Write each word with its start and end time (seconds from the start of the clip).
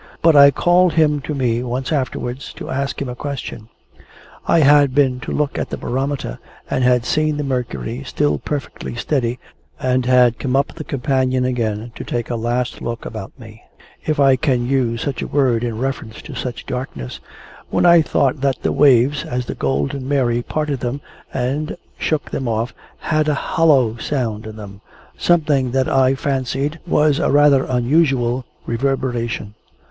But 0.23 0.35
I 0.35 0.49
called 0.49 0.93
him 0.93 1.19
to 1.21 1.35
me 1.35 1.61
once 1.61 1.91
afterwards, 1.91 2.53
to 2.53 2.71
ask 2.71 2.99
him 2.99 3.07
a 3.07 3.13
question. 3.13 3.69
I 4.47 4.61
had 4.61 4.95
been 4.95 5.19
to 5.19 5.31
look 5.31 5.59
at 5.59 5.69
the 5.69 5.77
barometer, 5.77 6.39
and 6.67 6.83
had 6.83 7.05
seen 7.05 7.37
the 7.37 7.43
mercury 7.43 8.03
still 8.03 8.39
perfectly 8.39 8.95
steady, 8.95 9.37
and 9.79 10.07
had 10.07 10.39
come 10.39 10.55
up 10.55 10.73
the 10.73 10.83
companion 10.83 11.45
again 11.45 11.91
to 11.93 12.03
take 12.03 12.31
a 12.31 12.35
last 12.35 12.81
look 12.81 13.05
about 13.05 13.31
me 13.37 13.61
if 14.03 14.19
I 14.19 14.35
can 14.37 14.65
use 14.67 15.03
such 15.03 15.21
a 15.21 15.27
word 15.27 15.63
in 15.63 15.77
reference 15.77 16.19
to 16.23 16.33
such 16.33 16.65
darkness 16.65 17.19
when 17.69 17.85
I 17.85 18.01
thought 18.01 18.41
that 18.41 18.63
the 18.63 18.71
waves, 18.71 19.23
as 19.23 19.45
the 19.45 19.53
Golden 19.53 20.09
Mary 20.09 20.41
parted 20.41 20.79
them 20.79 20.99
and 21.31 21.77
shook 21.99 22.31
them 22.31 22.47
off, 22.47 22.73
had 22.97 23.27
a 23.27 23.35
hollow 23.35 23.97
sound 23.97 24.47
in 24.47 24.55
them; 24.55 24.81
something 25.15 25.69
that 25.73 25.87
I 25.87 26.15
fancied 26.15 26.79
was 26.87 27.19
a 27.19 27.29
rather 27.29 27.65
unusual 27.65 28.45
reverberation. 28.65 29.53